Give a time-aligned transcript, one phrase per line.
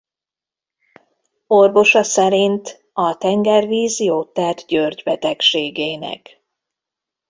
[1.47, 6.41] Orvosa szerint a tengervíz jót tett György betegségének.